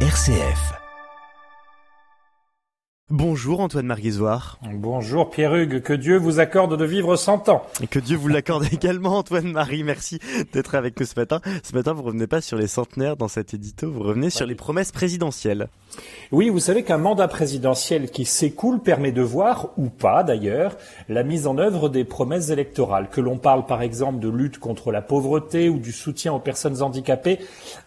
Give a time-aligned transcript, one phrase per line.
[0.00, 0.85] RCF.
[3.12, 4.58] Bonjour Antoine Marguisoire.
[4.68, 7.62] Bonjour Pierre-Hugues, que Dieu vous accorde de vivre 100 ans.
[7.80, 10.18] Et que Dieu vous l'accorde également Antoine Marie, merci
[10.52, 11.40] d'être avec nous ce matin.
[11.62, 14.56] Ce matin vous revenez pas sur les centenaires dans cet édito, vous revenez sur les
[14.56, 15.68] promesses présidentielles.
[16.32, 20.76] Oui, vous savez qu'un mandat présidentiel qui s'écoule permet de voir, ou pas d'ailleurs,
[21.08, 23.08] la mise en œuvre des promesses électorales.
[23.08, 26.82] Que l'on parle par exemple de lutte contre la pauvreté ou du soutien aux personnes
[26.82, 27.38] handicapées,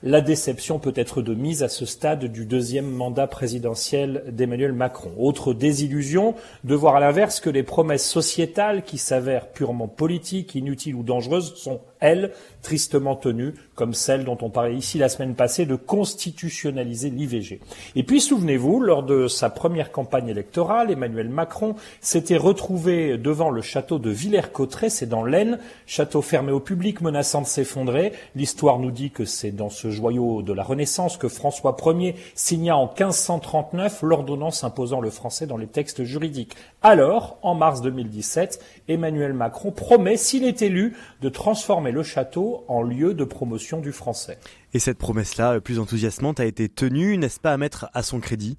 [0.01, 5.08] la déception peut être de mise à ce stade du deuxième mandat présidentiel d'Emmanuel Macron.
[5.18, 10.95] Autre désillusion de voir à l'inverse que les promesses sociétales qui s'avèrent purement politiques, inutiles
[10.95, 15.65] ou dangereuses sont, elles, tristement tenues, comme celle dont on parlait ici la semaine passée
[15.65, 17.59] de constitutionnaliser l'IVG.
[17.95, 23.61] Et puis souvenez-vous, lors de sa première campagne électorale, Emmanuel Macron s'était retrouvé devant le
[23.61, 28.13] château de Villers-Cotterêts, c'est dans l'Aisne, château fermé au public menaçant de s'effondrer.
[28.35, 32.77] L'histoire nous dit que c'est dans ce joyau de la Renaissance que François Ier signa
[32.77, 36.55] en 1539 l'ordonnance imposant le français dans les textes juridiques.
[36.81, 42.81] Alors, en mars 2017, Emmanuel Macron promet, s'il est élu, de transformer le château en
[42.81, 44.38] lieu de promotion du français.
[44.73, 48.58] Et cette promesse-là, plus enthousiasmante, a été tenue, n'est-ce pas à mettre à son crédit?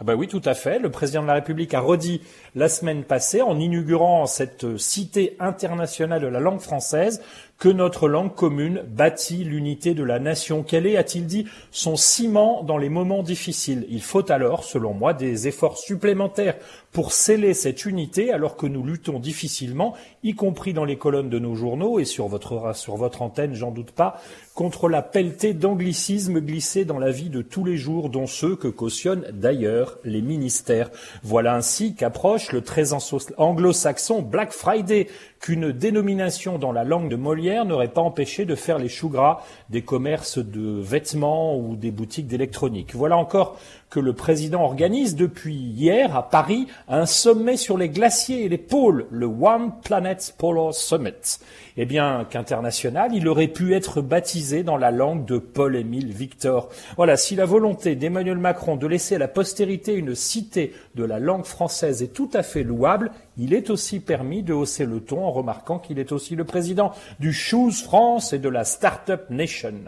[0.00, 0.80] Ah bah oui, tout à fait.
[0.80, 2.20] Le président de la République a redit
[2.56, 7.22] la semaine passée, en inaugurant cette cité internationale de la langue française,
[7.58, 10.62] que notre langue commune bâtit l'unité de la nation.
[10.62, 13.86] Quel est, a-t-il dit, son ciment dans les moments difficiles?
[13.88, 16.56] Il faut alors, selon moi, des efforts supplémentaires
[16.92, 21.38] pour sceller cette unité alors que nous luttons difficilement, y compris dans les colonnes de
[21.38, 24.20] nos journaux et sur votre, antenne, j'en doute pas,
[24.54, 28.68] contre la pelletée d'anglicismes glissés dans la vie de tous les jours, dont ceux que
[28.68, 30.90] cautionnent d'ailleurs les ministères.
[31.22, 35.08] Voilà ainsi qu'approche le très anglo-saxon Black Friday,
[35.40, 39.42] qu'une dénomination dans la langue de Molière n'aurait pas empêché de faire les choux gras
[39.70, 42.94] des commerces de vêtements ou des boutiques d'électronique.
[42.94, 43.56] Voilà encore
[43.94, 48.58] que le président organise depuis hier à Paris un sommet sur les glaciers et les
[48.58, 51.38] pôles, le One Planet Polar Summit.
[51.76, 56.70] Eh bien, qu'international, il aurait pu être baptisé dans la langue de Paul-Émile Victor.
[56.96, 61.20] Voilà, si la volonté d'Emmanuel Macron de laisser à la postérité une cité de la
[61.20, 65.24] langue française est tout à fait louable, il est aussi permis de hausser le ton
[65.24, 66.90] en remarquant qu'il est aussi le président
[67.20, 69.84] du Choose France et de la Startup Nation.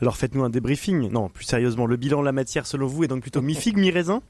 [0.00, 1.10] Alors faites-nous un débriefing.
[1.10, 4.22] Non, plus sérieusement, le bilan de la matière selon vous est donc plutôt mi-figue, mi-raisin?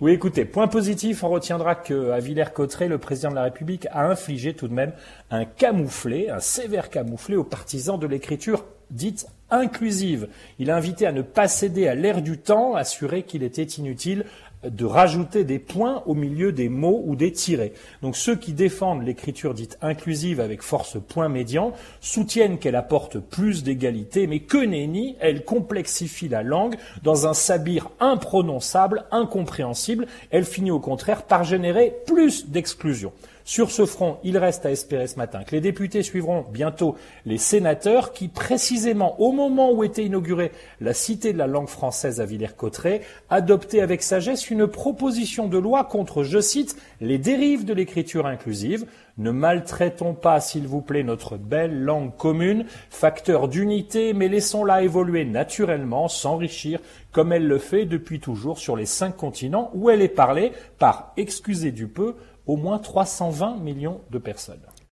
[0.00, 4.54] Oui, écoutez, point positif, on retiendra qu'à Villers-Cotterêts, le président de la République a infligé
[4.54, 4.92] tout de même
[5.30, 10.28] un camouflet, un sévère camouflet aux partisans de l'écriture dite inclusive.
[10.58, 14.24] Il a invité à ne pas céder à l'air du temps, assuré qu'il était inutile
[14.68, 17.72] de rajouter des points au milieu des mots ou des tirets.
[18.02, 23.62] Donc ceux qui défendent l'écriture dite inclusive avec force point médian soutiennent qu'elle apporte plus
[23.62, 30.06] d'égalité, mais que nenni, elle complexifie la langue dans un sabir imprononçable, incompréhensible.
[30.30, 33.12] Elle finit au contraire par générer plus d'exclusion.
[33.44, 37.38] Sur ce front, il reste à espérer ce matin que les députés suivront bientôt les
[37.38, 42.24] sénateurs qui, précisément au moment où était inaugurée la Cité de la langue française à
[42.24, 48.26] Villers-Cotterêts, adoptaient avec sagesse une proposition de loi contre, je cite, les dérives de l'écriture
[48.26, 48.86] inclusive.
[49.18, 55.24] Ne maltraitons pas, s'il vous plaît, notre belle langue commune, facteur d'unité, mais laissons-la évoluer
[55.24, 56.80] naturellement, s'enrichir,
[57.10, 61.12] comme elle le fait depuis toujours sur les cinq continents où elle est parlée par,
[61.18, 62.14] excusez du peu,
[62.46, 64.66] au moins 320 millions de personnes.